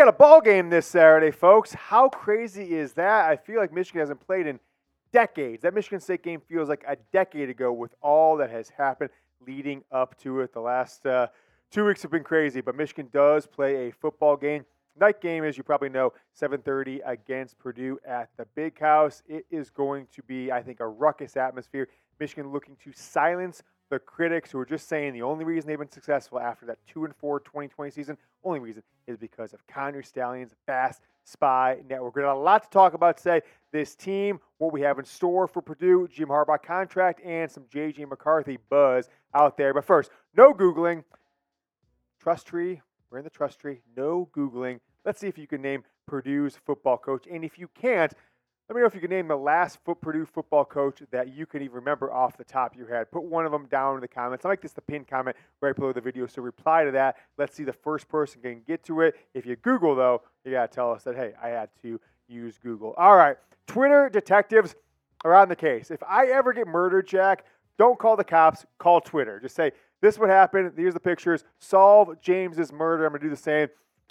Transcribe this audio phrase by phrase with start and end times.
[0.00, 1.74] got a ball game this Saturday, folks.
[1.74, 3.28] How crazy is that?
[3.28, 4.58] I feel like Michigan hasn't played in
[5.12, 5.62] decades.
[5.62, 9.10] That Michigan State game feels like a decade ago with all that has happened
[9.46, 10.54] leading up to it.
[10.54, 11.26] The last uh,
[11.70, 14.64] two weeks have been crazy, but Michigan does play a football game.
[14.98, 19.22] Night game, as you probably know, 7:30 against Purdue at the Big House.
[19.28, 21.88] It is going to be, I think, a ruckus atmosphere.
[22.18, 25.90] Michigan looking to silence the critics who are just saying the only reason they've been
[25.90, 30.54] successful after that 2 and 4 2020 season, only reason is because of Connor Stalions'
[30.64, 32.14] fast spy network.
[32.14, 33.42] To have a lot to talk about today.
[33.72, 38.08] This team, what we have in store for Purdue, Jim Harbaugh contract, and some JJ
[38.08, 39.74] McCarthy buzz out there.
[39.74, 41.04] But first, no Googling.
[42.20, 42.80] Trust tree.
[43.10, 43.80] We're in the trust tree.
[43.96, 44.80] No Googling.
[45.04, 47.26] Let's see if you can name Purdue's football coach.
[47.30, 48.12] And if you can't,
[48.70, 51.44] let me know if you can name the last foot Purdue football coach that you
[51.44, 53.10] can even remember off the top of your head.
[53.10, 54.44] Put one of them down in the comments.
[54.44, 56.28] I like this the pinned comment right below the video.
[56.28, 57.16] So reply to that.
[57.36, 59.16] Let's see the first person can get to it.
[59.34, 62.94] If you Google though, you gotta tell us that hey, I had to use Google.
[62.96, 64.76] All right, Twitter detectives
[65.24, 65.90] are on the case.
[65.90, 67.46] If I ever get murdered, Jack,
[67.76, 68.66] don't call the cops.
[68.78, 69.40] Call Twitter.
[69.40, 70.72] Just say this would happen.
[70.76, 71.42] Here's the pictures.
[71.58, 73.04] Solve James's murder.
[73.04, 73.66] I'm gonna do the same.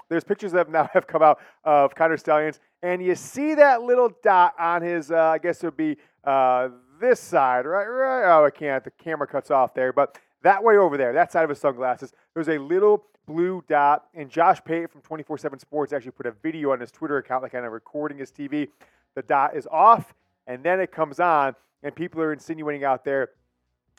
[0.09, 3.83] There's pictures that have now have come out of Connor Stalions, and you see that
[3.83, 7.85] little dot on his, uh, I guess it would be uh, this side, right?
[7.85, 8.25] Right?
[8.25, 8.83] Oh, I can't.
[8.83, 12.13] The camera cuts off there, but that way over there, that side of his sunglasses,
[12.33, 14.05] there's a little blue dot.
[14.13, 17.44] And Josh Pate from 24 7 Sports actually put a video on his Twitter account,
[17.44, 18.67] like kind of recording his TV.
[19.16, 20.13] The dot is off,
[20.47, 23.29] and then it comes on, and people are insinuating out there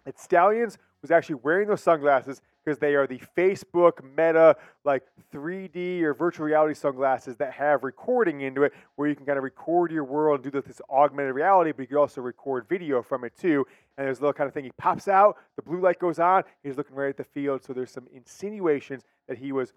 [0.04, 6.02] that Stalions was actually wearing those sunglasses because they are the Facebook Meta like 3D
[6.02, 9.90] or virtual reality sunglasses that have recording into it, where you can kind of record
[9.90, 13.32] your world and do this augmented reality, but you can also record video from it
[13.38, 13.66] too.
[13.96, 14.64] And there's a little kind of thing.
[14.64, 17.62] He pops out, the blue light goes on, he's looking right at the field.
[17.64, 19.72] So there's some insinuations that he was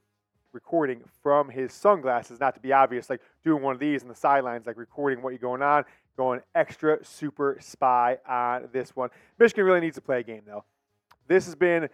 [0.53, 4.16] recording from his sunglasses, not to be obvious, like doing one of these in the
[4.16, 5.84] sidelines, like recording what you're going on,
[6.16, 9.09] going extra super spy on this one.
[9.40, 10.63] Michigan really needs to play a game though.
[11.28, 11.90] This has been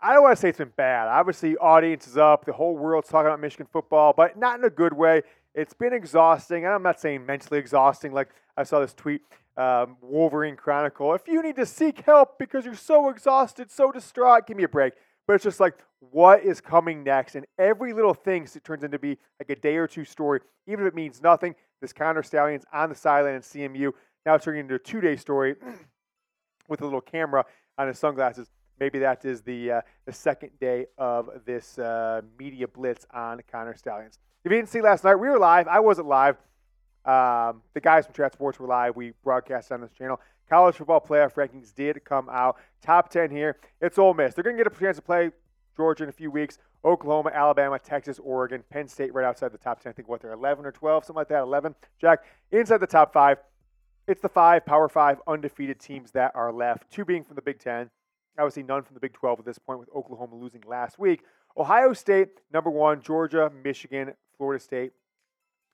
[0.00, 1.08] I don't want to say it's been bad.
[1.08, 2.44] Obviously, audience is up.
[2.44, 5.22] The whole world's talking about Michigan football, but not in a good way.
[5.54, 8.12] It's been exhausting, and I'm not saying mentally exhausting.
[8.12, 9.22] Like I saw this tweet,
[9.56, 11.14] um, Wolverine Chronicle.
[11.14, 14.68] If you need to seek help because you're so exhausted, so distraught, give me a
[14.68, 14.94] break.
[15.26, 17.34] But it's just like, what is coming next?
[17.34, 20.92] And every little thing turns into be like a day or two story, even if
[20.92, 21.54] it means nothing.
[21.80, 23.92] This Connor Stalions on the sideline in CMU
[24.28, 25.54] now it's turning into a two day story
[26.68, 27.46] with a little camera
[27.78, 32.68] on his sunglasses maybe that is the uh, the second day of this uh, media
[32.68, 34.18] blitz on Connor Stalions.
[34.44, 35.68] If you didn't see last night, we were live.
[35.68, 36.36] I wasn't live.
[37.04, 38.96] Um, the guys from Chat Sports were live.
[38.96, 40.20] We broadcast on this channel.
[40.48, 42.56] College football playoff rankings did come out.
[42.82, 43.56] Top 10 here.
[43.80, 44.34] It's Ole Miss.
[44.34, 45.30] They're going to get a chance to play
[45.76, 46.58] Georgia in a few weeks.
[46.84, 49.90] Oklahoma, Alabama, Texas, Oregon, Penn State right outside the top 10.
[49.90, 51.42] I think what they're 11 or 12, something like that.
[51.42, 51.74] 11.
[52.00, 53.38] Jack, inside the top five.
[54.06, 57.58] It's the five Power Five undefeated teams that are left, two being from the Big
[57.58, 57.90] Ten,
[58.38, 61.22] Obviously, none from the Big 12 at this point, with Oklahoma losing last week.
[61.56, 64.92] Ohio State, number one, Georgia, Michigan, Florida State,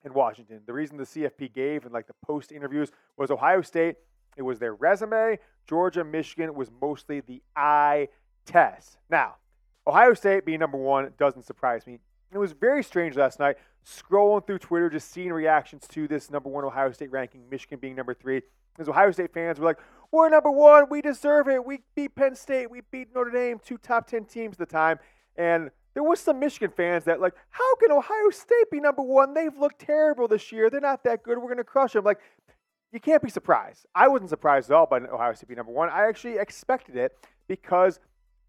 [0.02, 0.60] and Washington.
[0.66, 3.96] The reason the CFP gave in like the post interviews was Ohio State,
[4.36, 5.38] it was their resume.
[5.66, 8.08] Georgia, Michigan was mostly the eye
[8.46, 8.98] test.
[9.08, 9.36] Now,
[9.86, 11.98] Ohio State being number one doesn't surprise me.
[12.32, 16.48] It was very strange last night scrolling through Twitter, just seeing reactions to this number
[16.48, 18.42] one Ohio State ranking, Michigan being number three.
[18.74, 19.78] Because Ohio State fans were like,
[20.14, 20.86] we're number one.
[20.88, 21.64] We deserve it.
[21.64, 22.70] We beat Penn State.
[22.70, 25.00] We beat Notre Dame, two top 10 teams at the time.
[25.36, 29.34] And there was some Michigan fans that like, how can Ohio State be number one?
[29.34, 30.70] They've looked terrible this year.
[30.70, 31.38] They're not that good.
[31.38, 32.04] We're going to crush them.
[32.04, 32.20] Like,
[32.92, 33.86] you can't be surprised.
[33.92, 35.88] I wasn't surprised at all by Ohio State being number one.
[35.90, 37.12] I actually expected it
[37.48, 37.98] because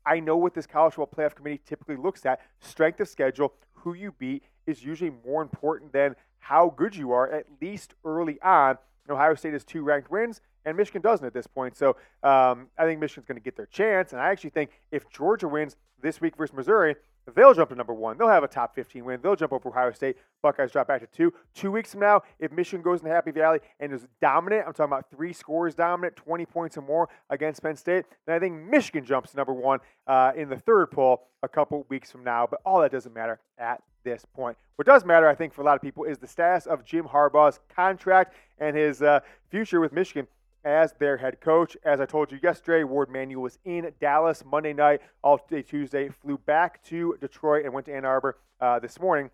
[0.05, 2.41] I know what this college football playoff committee typically looks at.
[2.59, 7.31] Strength of schedule, who you beat, is usually more important than how good you are,
[7.31, 8.77] at least early on.
[9.09, 11.77] Ohio State has two ranked wins, and Michigan doesn't at this point.
[11.77, 14.13] So um, I think Michigan's going to get their chance.
[14.13, 16.95] And I actually think if Georgia wins this week versus Missouri,
[17.35, 18.17] they'll jump to number one.
[18.17, 19.19] They'll have a top 15 win.
[19.21, 20.17] They'll jump over Ohio State.
[20.41, 21.33] Buckeyes drop back to two.
[21.53, 24.91] Two weeks from now, if Michigan goes into Happy Valley and is dominant, I'm talking
[24.91, 29.05] about three scores dominant, 20 points or more against Penn State, then I think Michigan
[29.05, 32.47] jumps to number one uh, in the third poll a couple weeks from now.
[32.49, 34.57] But all that doesn't matter at this point.
[34.75, 37.05] What does matter, I think, for a lot of people is the status of Jim
[37.05, 40.27] Harbaugh's contract and his uh, future with Michigan
[40.65, 41.77] as their head coach.
[41.85, 46.09] As I told you yesterday, Warde Manuel was in Dallas Monday night, all day Tuesday,
[46.09, 49.29] flew back to Detroit and went to Ann Arbor uh, this morning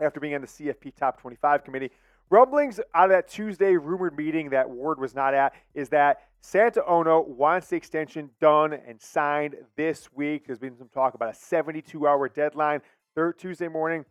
[0.00, 1.90] after being on the CFP Top 25 committee.
[2.28, 6.84] Rumblings out of that Tuesday rumored meeting that Warde was not at is that Santa
[6.86, 10.46] Ono wants the extension done and signed this week.
[10.46, 12.82] There's been some talk about a 72 hour deadline
[13.14, 14.04] third Tuesday morning.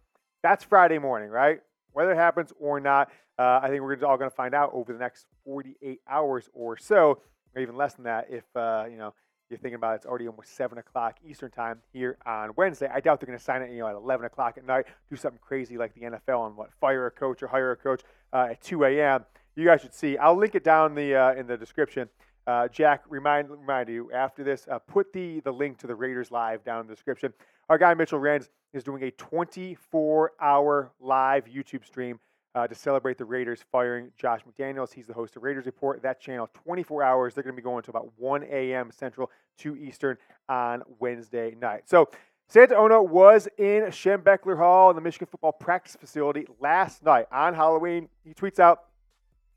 [0.44, 1.62] That's Friday morning, right?
[1.94, 4.92] Whether it happens or not, uh, I think we're all going to find out over
[4.94, 7.22] the next 48 hours or so,
[7.56, 8.28] or even less than that.
[8.30, 9.14] If uh, you know
[9.50, 12.90] you're thinking about it, it's already almost seven o'clock Eastern time here on Wednesday.
[12.94, 14.86] I doubt they're going to sign it, you know, at 11 o'clock at night.
[15.10, 18.04] Do something crazy like the NFL and what fire a coach or hire a coach
[18.32, 19.26] uh, at 2 a.m.
[19.56, 20.18] You guys should see.
[20.18, 22.10] I'll link it down the uh, in the description.
[22.50, 26.32] Uh, Jack, remind remind you after this, uh, put the the link to the Raiders
[26.32, 27.32] live down in the description.
[27.70, 32.20] Our guy Mitchell Renz is doing a 24 hour live YouTube stream
[32.56, 34.92] uh, to celebrate the Raiders firing Josh McDaniels.
[34.92, 36.02] He's the host of Raiders Report.
[36.02, 37.36] That channel, 24 hours.
[37.36, 38.90] They're going to be going to about 1 a.m.
[38.90, 39.30] Central,
[39.60, 40.18] 2 Eastern
[40.48, 41.84] on Wednesday night.
[41.86, 42.10] So
[42.48, 47.54] Santa Ono was in Schembechler Hall in the Michigan football practice facility last night on
[47.54, 48.10] Halloween.
[48.24, 48.86] He tweets out,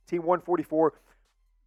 [0.07, 0.93] Team 144,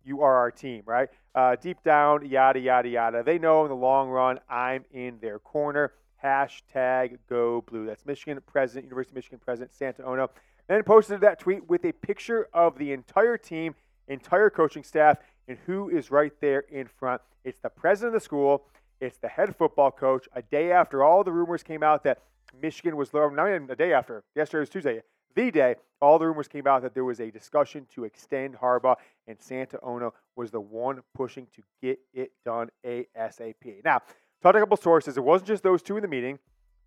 [0.05, 1.09] you are our team, right?
[1.33, 3.23] Uh, deep down, yada, yada, yada.
[3.23, 5.93] They know in the long run, I'm in their corner.
[6.23, 7.85] Hashtag go blue.
[7.85, 10.29] That's Michigan President, University of Michigan President Santa Ono.
[10.67, 13.75] Then posted that tweet with a picture of the entire team,
[14.07, 15.17] entire coaching staff,
[15.47, 17.21] and who is right there in front.
[17.43, 18.65] It's the president of the school,
[18.99, 20.27] it's the head football coach.
[20.33, 22.19] A day after all the rumors came out that
[22.59, 25.01] Michigan was, not even a day after, yesterday was Tuesday,
[25.35, 28.95] the day, all the rumors came out that there was a discussion to extend Harbaugh,
[29.27, 33.83] and Santa Ono was the one pushing to get it done ASAP.
[33.83, 34.01] Now,
[34.41, 35.17] talked to a couple sources.
[35.17, 36.39] It wasn't just those two in the meeting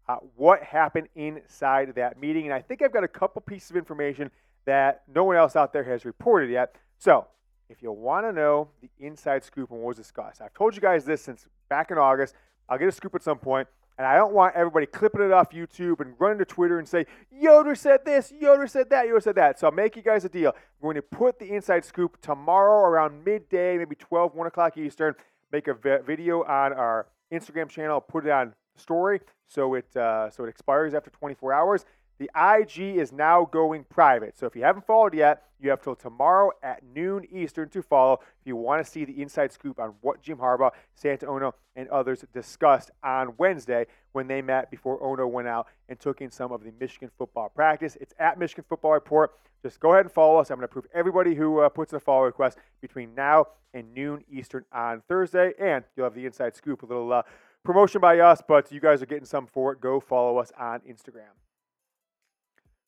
[0.08, 2.46] uh, what happened inside that meeting.
[2.46, 4.30] And I think I've got a couple pieces of information
[4.64, 6.74] that no one else out there has reported yet.
[6.98, 7.26] So,
[7.68, 10.80] if you want to know the inside scoop on what was discussed, I've told you
[10.80, 12.34] guys this since back in August.
[12.68, 13.68] I'll get a scoop at some point,
[13.98, 17.04] and I don't want everybody clipping it off YouTube and running to Twitter and say,
[17.32, 19.58] Yoder said this, Yoder said that, Yoder said that.
[19.58, 20.50] So I'll make you guys a deal.
[20.50, 25.14] I'm going to put the inside scoop tomorrow around midday, maybe 12, 1 o'clock Eastern,
[25.50, 30.44] make a video on our Instagram channel, put it on story, so it uh, so
[30.44, 31.84] it expires after 24 hours.
[32.18, 34.36] The IG is now going private.
[34.36, 38.20] So if you haven't followed yet, you have till tomorrow at noon Eastern to follow
[38.40, 41.88] if you want to see the inside scoop on what Jim Harbaugh, Santa Ono, and
[41.88, 46.50] others discussed on Wednesday when they met before Ono went out and took in some
[46.52, 47.96] of the Michigan football practice.
[48.00, 49.32] It's at Michigan Football Report.
[49.62, 50.50] Just go ahead and follow us.
[50.50, 53.92] I'm going to approve everybody who uh, puts in a follow request between now and
[53.94, 57.22] noon Eastern on Thursday, and you'll have the inside scoop, a little uh,
[57.64, 59.80] promotion by us, but you guys are getting some for it.
[59.80, 61.34] Go follow us on Instagram.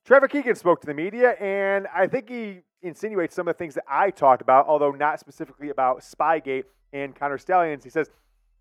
[0.04, 3.74] Trevor Keegan spoke to the media, and I think he insinuates some of the things
[3.74, 7.84] that I talked about, although not specifically about Spygate and Connor Stalions.
[7.84, 8.08] He says,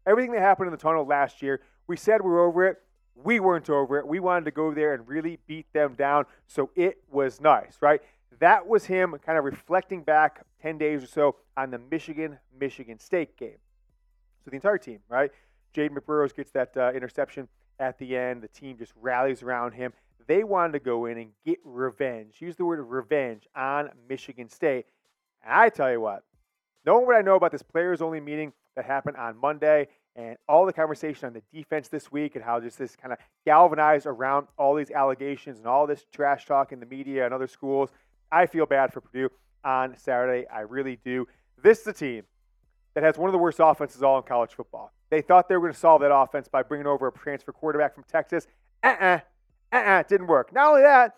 [0.06, 2.78] Everything that happened in the tunnel last year, we said we we're over it.
[3.16, 4.08] We weren't over it.
[4.08, 6.26] We wanted to go there and really beat them down.
[6.48, 8.02] So it was nice, right?
[8.40, 13.00] That was him kind of reflecting back 10 days or so on the Michigan Michigan
[13.00, 13.58] State game.
[14.44, 15.32] So the entire team, right?
[15.76, 17.48] Jayden McBurrows gets that uh, interception
[17.80, 18.42] at the end.
[18.42, 19.94] The team just rallies around him.
[20.30, 22.36] They wanted to go in and get revenge.
[22.40, 24.86] Use the word revenge on Michigan State.
[25.44, 26.24] And I tell you what,
[26.86, 30.68] knowing what I know about this players only meeting that happened on Monday and all
[30.68, 34.46] the conversation on the defense this week and how just this kind of galvanized around
[34.56, 37.90] all these allegations and all this trash talk in the media and other schools,
[38.32, 39.32] I feel bad for Purdue
[39.64, 40.48] on Saturday.
[40.48, 41.28] I really do.
[41.58, 42.24] This is a team
[42.94, 44.94] that has one of the worst offenses all in college football.
[45.10, 47.96] They thought they were going to solve that offense by bringing over a transfer quarterback
[47.96, 48.46] from Texas.
[48.84, 49.22] Uh-uh.
[49.72, 50.04] Uh-uh.
[50.04, 50.54] Didn't work.
[50.54, 51.16] Not only that,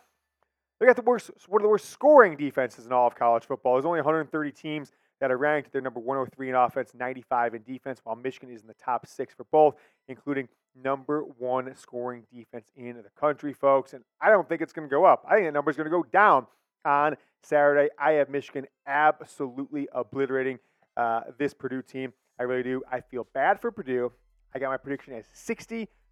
[0.80, 3.74] they got the worst, one of the worst scoring defenses in all of college football.
[3.74, 5.72] There's only 130 teams that are ranked.
[5.72, 9.34] They're number 103 in offense, 95 in defense, while Michigan is in the top six
[9.34, 9.76] for both,
[10.08, 13.94] including number one scoring defense in the country, folks.
[13.94, 15.24] And I don't think it's going to go up.
[15.30, 16.48] I think the number is going to go down
[16.84, 17.90] on Saturday.
[18.00, 20.60] I have Michigan absolutely obliterating
[20.98, 22.14] uh, this Purdue team.
[22.40, 22.82] I really do.
[22.92, 24.12] I feel bad for Purdue.
[24.56, 25.26] I got my prediction as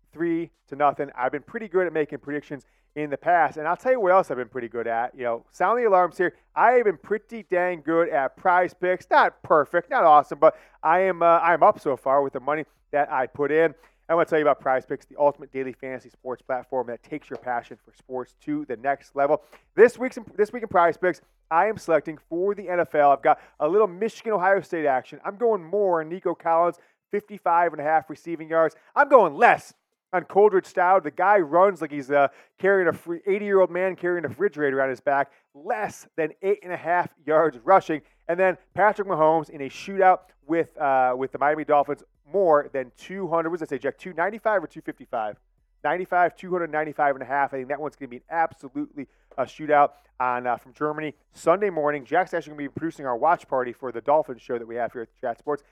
[0.10, 1.10] 63 to nothing.
[1.18, 4.12] I've been pretty good at making predictions in the past, and I'll tell you what
[4.12, 5.16] else I've been pretty good at.
[5.16, 6.34] You know, sound the alarms here.
[6.56, 9.10] I have been pretty dang good at PrizePicks.
[9.10, 12.40] Not perfect, not awesome, but I am uh, I am up so far with the
[12.40, 13.74] money that I put in.
[14.10, 17.30] I want to tell you about PrizePicks, the ultimate daily fantasy sports platform that takes
[17.30, 19.44] your passion for sports to the next level.
[19.76, 23.14] This week's this week in PrizePicks, I am selecting for the NFL.
[23.16, 25.20] I've got a little Michigan Ohio State action.
[25.24, 26.78] I'm going more Nico Collins,
[27.12, 28.76] 55 and a half receiving yards.
[28.96, 29.74] I'm going less
[30.14, 31.04] on Coldridge Stout.
[31.04, 34.82] The guy runs like he's uh, carrying a 80 year old man carrying a refrigerator
[34.82, 38.02] on his back, less than eight and a half yards rushing.
[38.28, 42.92] And then Patrick Mahomes in a shootout with uh, with the Miami Dolphins more than
[42.98, 43.50] 200.
[43.50, 43.98] What does that say, Jack?
[43.98, 45.38] 295 or 255?
[45.84, 47.54] 95, 295 and a half.
[47.54, 51.16] I think that one's going to be an absolutely a shootout on uh, from Germany
[51.32, 52.04] Sunday morning.
[52.04, 54.76] Jack's actually going to be producing our watch party for the Dolphins show that we
[54.76, 55.64] have here at Chat Sports.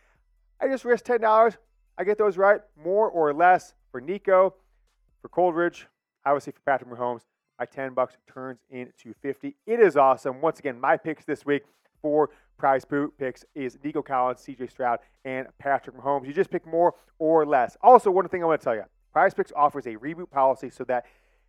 [0.62, 1.58] I just risked ten dollars.
[1.98, 4.54] I get those right, more or less for Nico,
[5.22, 5.88] for Coldridge,
[6.26, 7.22] obviously for Patrick Mahomes.
[7.60, 9.56] my 10 bucks turns into 50.
[9.66, 10.42] It is awesome.
[10.42, 11.64] Once again, my picks this week
[12.02, 12.86] for prize
[13.18, 16.28] picks is Nico Collins, CJ Stroud, and Patrick Mahomes.
[16.28, 17.76] You just pick more or less.
[17.82, 18.84] Also, one thing I want to tell you
[19.16, 21.06] PrizePicks offers a reboot policy so that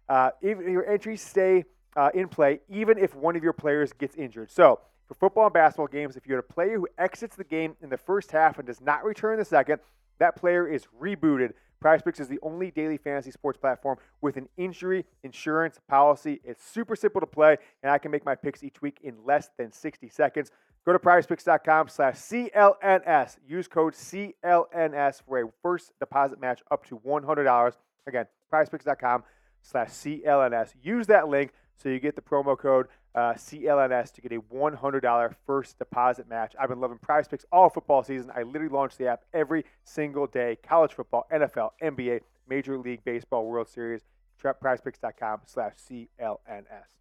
[0.08, 1.64] uh, if your entries stay
[1.96, 4.50] uh, in play, even if one of your players gets injured.
[4.50, 7.76] So, for football and basketball games, if you have a player who exits the game
[7.82, 9.80] in the first half and does not return the second,
[10.18, 11.52] that player is rebooted.
[11.82, 16.40] PrizePicks is the only daily fantasy sports platform with an injury insurance policy.
[16.42, 19.50] It's super simple to play, and I can make my picks each week in less
[19.56, 20.50] than 60 seconds.
[20.84, 23.36] Go to prizepicks.com slash CLNS.
[23.46, 27.72] Use code CLNS for a first deposit match up to $100.
[28.06, 29.22] Again, prizepicks.com
[29.62, 30.74] slash CLNS.
[30.82, 32.86] Use that link so you get the promo code
[33.18, 36.54] uh, CLNS to get a $100 first deposit match.
[36.58, 38.30] I've been loving PrizePicks all football season.
[38.32, 40.56] I literally launch the app every single day.
[40.62, 44.02] College football, NFL, NBA, Major League Baseball, World Series.
[44.40, 46.94] PrizePicks.com slash CLNS.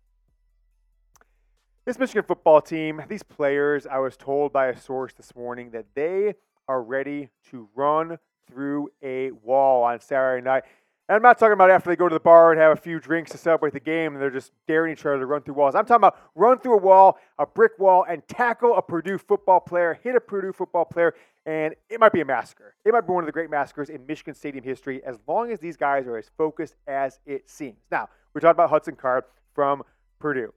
[1.86, 5.86] This Michigan football team, these players, I was told by a source this morning that
[5.94, 6.34] they
[6.68, 8.18] are ready to run
[8.50, 10.64] through a wall on Saturday night.
[11.10, 13.00] And I'm not talking about after they go to the bar and have a few
[13.00, 15.74] drinks to celebrate the game and they're just daring each other to run through walls.
[15.74, 19.62] I'm talking about run through a wall, a brick wall, and tackle a Purdue football
[19.62, 22.76] player, hit a Purdue football player, and it might be a massacre.
[22.84, 25.62] It might be one of the great massacres in Michigan Stadium history as long as
[25.62, 27.78] these guys are as focused as it seems.
[27.90, 29.24] Now, we talked about Hudson Card
[29.56, 29.84] from
[30.20, 30.54] Purdue.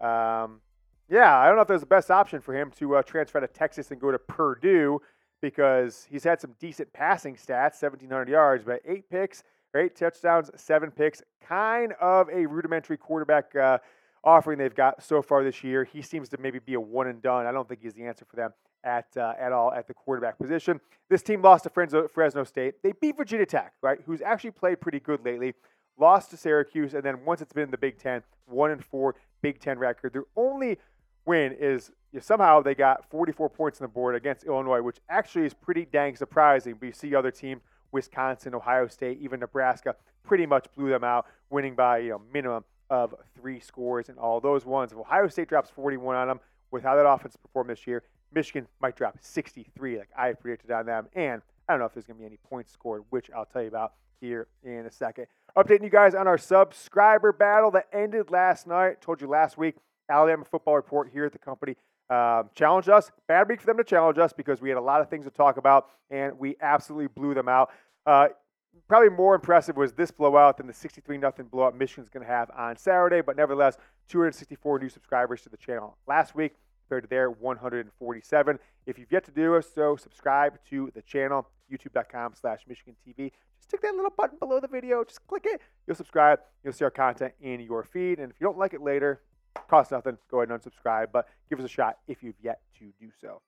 [0.00, 0.60] Um,
[1.10, 3.48] yeah, I don't know if there's the best option for him to uh, transfer to
[3.48, 5.00] Texas and go to Purdue
[5.40, 9.42] because he's had some decent passing stats, 1,700 yards, but eight picks–
[9.74, 11.22] eight touchdowns, seven picks.
[11.40, 13.78] Kind of a rudimentary quarterback uh,
[14.24, 15.84] offering they've got so far this year.
[15.84, 17.46] He seems to maybe be a one and done.
[17.46, 18.52] I don't think he's the answer for them
[18.84, 20.80] at uh, at all at the quarterback position.
[21.08, 22.82] This team lost to Fresno, State.
[22.82, 23.98] They beat Virginia Tech, right?
[24.06, 25.54] Who's actually played pretty good lately.
[25.98, 29.16] Lost to Syracuse, and then once it's been in the Big Ten, one and four
[29.42, 30.12] Big Ten record.
[30.12, 30.78] Their only
[31.26, 34.98] win is you know, somehow they got 44 points on the board against Illinois, which
[35.08, 36.76] actually is pretty dang surprising.
[36.78, 41.26] But you see other teams Wisconsin, Ohio State, even Nebraska pretty much blew them out,
[41.50, 44.92] winning by you know minimum of three scores and all those ones.
[44.92, 46.40] If Ohio State drops 41 on them
[46.70, 48.02] with how that offense performed this year,
[48.32, 51.08] Michigan might drop 63 like I predicted on them.
[51.14, 53.62] And I don't know if there's going to be any points scored, which I'll tell
[53.62, 55.26] you about here in a second.
[55.56, 59.00] Updating you guys on our subscriber battle that ended last night.
[59.00, 59.76] Told you last week,
[60.08, 61.76] Alabama Football Report here at the company
[62.10, 63.10] um, challenged us.
[63.26, 65.30] Bad week for them to challenge us because we had a lot of things to
[65.30, 67.70] talk about, and we absolutely blew them out.
[68.06, 68.28] Uh,
[68.86, 72.50] probably more impressive was this blowout than the 63 0 blowout Michigan's going to have
[72.56, 73.76] on Saturday, but nevertheless,
[74.08, 76.54] 264 new subscribers to the channel last week
[76.88, 78.58] compared to their 147.
[78.86, 83.32] If you've yet to do so, subscribe to the channel, youtube.com slash Michigan TV.
[83.58, 85.04] Just click that little button below the video.
[85.04, 85.60] Just click it.
[85.86, 86.40] You'll subscribe.
[86.64, 88.18] You'll see our content in your feed.
[88.18, 89.20] And if you don't like it later,
[89.68, 90.18] Costs nothing.
[90.30, 93.40] Go ahead and unsubscribe, but give us a shot if you've yet to do so.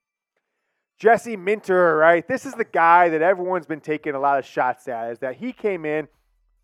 [0.99, 2.28] Jesse Minter, right?
[2.28, 5.12] This is the guy that everyone's been taking a lot of shots at.
[5.12, 6.09] Is that he came in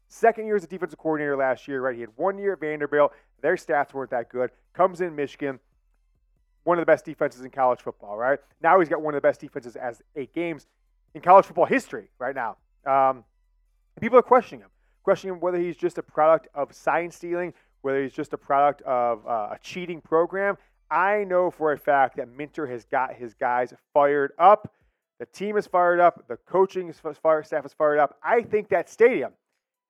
[0.09, 1.95] second year as a defensive coordinator last year, right?
[1.95, 3.12] He had one year at Vanderbilt.
[3.40, 4.50] Their stats weren't that good.
[4.75, 5.59] Comes in Michigan,
[6.64, 8.38] one of the best defenses in college football, right?
[8.62, 10.66] Now he's got one of the best defenses as eight games
[11.14, 12.57] in college football history right now.
[12.85, 13.25] Um,
[14.00, 14.71] people are questioning him,
[15.02, 17.55] questioning whether he's just a product of sign stealing
[17.87, 20.59] whether he's just a product of uh, a cheating program.
[20.90, 24.75] I know for a fact that Minter has got his guys fired up.
[25.21, 26.26] The team is fired up.
[26.26, 28.19] The coaching staff is fired up.
[28.25, 29.33] I think that stadium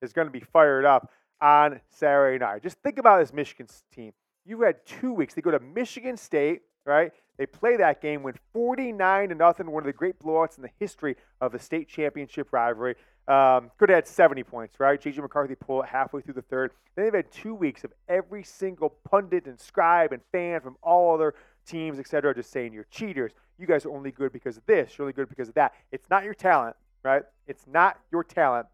[0.02, 1.10] is going to be fired up
[1.40, 2.62] on Saturday night.
[2.62, 4.12] Just think about this Michigan team.
[4.44, 5.32] You had two weeks.
[5.32, 7.12] They go to Michigan State, right?
[7.36, 10.70] They play that game, win 49 to nothing, one of the great blowouts in the
[10.78, 12.94] history of the state championship rivalry.
[13.28, 15.00] Um, could have had 70 points, right?
[15.00, 15.20] J.J.
[15.20, 16.70] McCarthy pulled it halfway through the third.
[16.94, 21.12] Then they've had two weeks of every single pundit and scribe and fan from all
[21.12, 21.34] other
[21.66, 23.32] teams, etc., just saying you're cheaters.
[23.58, 24.96] You guys are only good because of this.
[24.96, 25.74] You're only good because of that.
[25.90, 27.22] It's not your talent, right?
[27.48, 28.66] It's not your talent.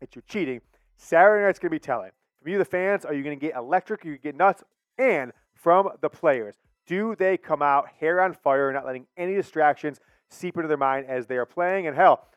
[0.00, 0.60] It's your cheating.
[0.96, 2.10] Saturday night's going to be telling.
[2.40, 4.04] From you, the fans, are you going to get electric?
[4.04, 4.62] Are you get nuts?
[4.96, 6.56] And from the players,
[6.92, 11.06] do they come out hair on fire, not letting any distractions seep into their mind
[11.08, 11.86] as they are playing?
[11.86, 12.28] And hell,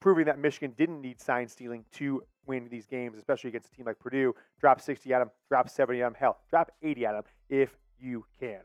[0.00, 3.86] proving that Michigan didn't need sign stealing to win these games, especially against a team
[3.86, 4.34] like Purdue.
[4.58, 8.24] Drop 60 at them, drop 70 at them, hell, drop 80 at them if you
[8.40, 8.58] can.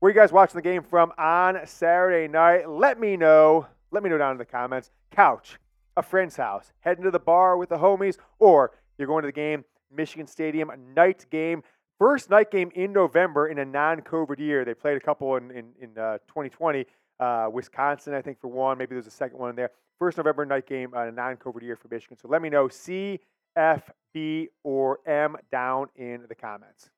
[0.00, 2.68] Where you guys watching the game from on Saturday night?
[2.68, 3.66] Let me know.
[3.92, 4.90] Let me know down in the comments.
[5.10, 5.58] Couch,
[5.96, 9.32] a friend's house, heading to the bar with the homies, or you're going to the
[9.32, 11.62] game, Michigan Stadium, a night game.
[11.98, 14.64] First night game in November in a non-COVID year.
[14.64, 16.86] They played a couple in in, in uh, 2020.
[17.20, 18.76] Uh, Wisconsin, I think, for one.
[18.76, 19.70] Maybe there's a second one in there.
[19.98, 22.16] First November night game on a non-COVID year for Michigan.
[22.20, 22.66] So let me know.
[22.66, 23.20] CLNS
[23.56, 26.90] F, B, or M down in the comments.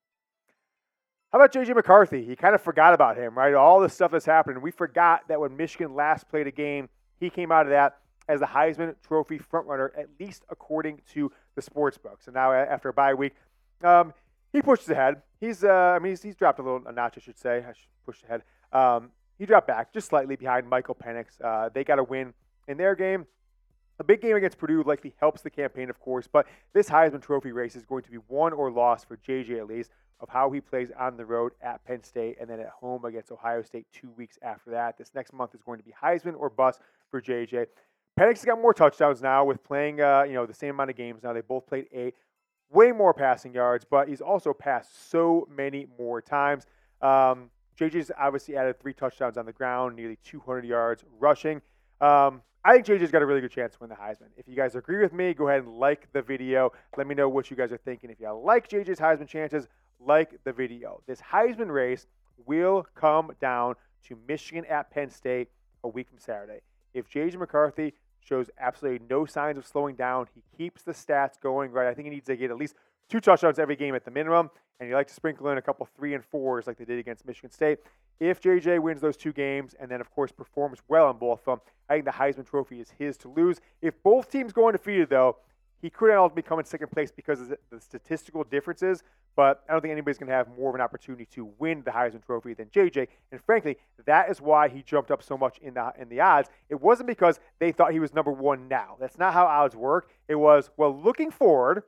[1.32, 2.24] How about JJ McCarthy?
[2.24, 3.52] He kind of forgot about him, right?
[3.54, 4.62] All the stuff that's happening.
[4.62, 6.88] We forgot that when Michigan last played a game,
[7.18, 7.98] he came out of that
[8.28, 12.26] as the Heisman Trophy frontrunner, at least according to the sports books.
[12.26, 13.34] And now, after a bye week,
[13.82, 14.12] um,
[14.56, 15.22] he pushes ahead.
[15.38, 17.58] He's, uh, I mean, he's, he's, dropped a little a notch, I should say.
[17.58, 18.42] I should push ahead.
[18.72, 21.26] Um, he dropped back just slightly behind Michael Penix.
[21.42, 22.32] Uh, they got a win
[22.66, 23.26] in their game.
[23.98, 27.52] A big game against Purdue likely helps the campaign, of course, but this Heisman Trophy
[27.52, 30.60] race is going to be won or lost for JJ at least of how he
[30.60, 34.10] plays on the road at Penn State and then at home against Ohio State two
[34.16, 34.96] weeks after that.
[34.96, 37.66] This next month is going to be Heisman or bust for JJ.
[38.18, 40.96] Penix has got more touchdowns now with playing, uh, you know, the same amount of
[40.96, 41.34] games now.
[41.34, 42.14] They both played eight,
[42.70, 46.66] way more passing yards, but he's also passed so many more times.
[47.00, 51.60] Um, JJ's obviously added three touchdowns on the ground, nearly 200 yards rushing.
[52.00, 54.28] Um, I think JJ's got a really good chance to win the Heisman.
[54.36, 56.72] If you guys agree with me, go ahead and like the video.
[56.96, 58.10] Let me know what you guys are thinking.
[58.10, 59.68] If you like JJ's Heisman chances,
[60.00, 61.00] like the video.
[61.06, 62.06] This Heisman race
[62.44, 63.74] will come down
[64.08, 65.48] to Michigan at Penn State
[65.84, 66.60] a week from Saturday.
[66.92, 67.94] If JJ McCarthy
[68.26, 71.86] shows absolutely no signs of slowing down, he keeps the stats going right.
[71.86, 72.74] I think he needs to get at least
[73.08, 75.86] two touchdowns every game at the minimum, and he likes to sprinkle in a couple
[75.96, 77.78] three and fours like they did against Michigan State.
[78.18, 81.44] If JJ wins those two games and then, of course, performs well in both of
[81.44, 83.60] them, I think the Heisman Trophy is his to lose.
[83.82, 85.36] If both teams go undefeated, though,
[85.80, 89.02] he could ultimately come in second place because of the statistical differences,
[89.36, 91.90] but I don't think anybody's going to have more of an opportunity to win the
[91.90, 93.08] Heisman Trophy than JJ.
[93.30, 96.48] And frankly, that is why he jumped up so much in the in the odds.
[96.68, 98.96] It wasn't because they thought he was number one now.
[98.98, 100.08] That's not how odds work.
[100.28, 101.82] It was well, looking forward.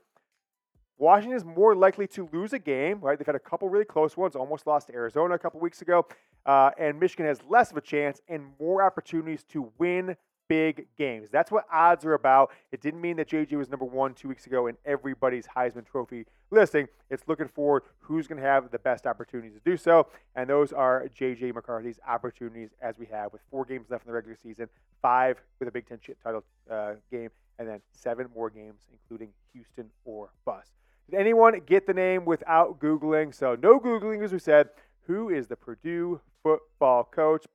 [0.99, 3.17] Washington is more likely to lose a game, right?
[3.17, 6.07] They've had a couple really close ones, almost lost to Arizona a couple weeks ago.
[6.45, 10.17] Uh, and Michigan has less of a chance and more opportunities to win
[10.49, 11.29] big games.
[11.31, 12.51] That's what odds are about.
[12.73, 16.27] It didn't mean that JJ was number one two weeks ago in everybody's Heisman Trophy
[16.51, 16.89] listing.
[17.11, 20.09] It's looking forward who's going to have the best opportunities to do so.
[20.35, 24.15] And those are JJ McCarthy's opportunities as we have with four games left in the
[24.15, 24.69] regular season,
[25.03, 29.91] five with a Big Ten title uh, game, and then seven more games, including Houston
[30.05, 30.73] or bust.
[31.11, 33.35] Did anyone get the name without Googling?
[33.35, 34.69] So, no Googling, as we said.
[35.07, 37.47] Who is the Purdue football coach?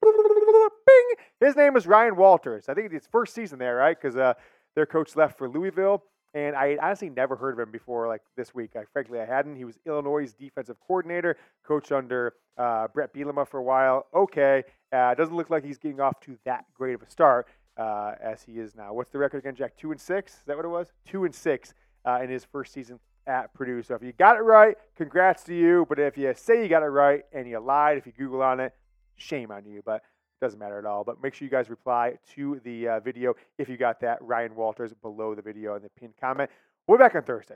[1.44, 2.70] His name is Ryan Walters.
[2.70, 3.98] I think it's his first season there, right?
[4.00, 4.34] Because uh,
[4.76, 6.04] their coach left for Louisville.
[6.34, 8.72] And I honestly never heard of him before, like this week.
[8.76, 9.56] I, frankly, I hadn't.
[9.56, 14.08] He was Illinois' defensive coordinator, coached under uh, Bret Bielema for a while.
[14.16, 18.14] Okay, uh, doesn't look like he's getting off to that great of a start uh,
[18.20, 18.94] as he is now.
[18.94, 19.78] What's the record again, Jack?
[19.78, 20.34] Two and six?
[20.34, 20.92] Is that what it was?
[21.06, 21.74] Two and six
[22.06, 23.84] uh, in his first season at Purdue.
[23.84, 25.86] So if you got it right, congrats to you.
[25.88, 28.60] But if you say you got it right and you lied, if you Google on
[28.60, 28.74] it,
[29.18, 29.84] shame on you.
[29.86, 30.02] But
[30.44, 31.04] doesn't matter at all.
[31.04, 34.22] But make sure you guys reply to the uh, video if you got that.
[34.22, 36.50] Ryan Walters below the video in the pinned comment.
[36.86, 37.56] We're back on Thursday.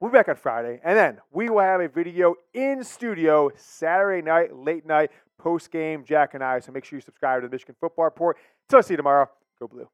[0.00, 0.80] We'll be back on Friday.
[0.84, 6.04] And then we will have a video in studio Saturday night, late night, post game,
[6.04, 6.60] Jack and I.
[6.60, 8.36] So make sure you subscribe to the Michigan Football Report.
[8.68, 9.30] Till I see you tomorrow.
[9.58, 9.88] Go Blue.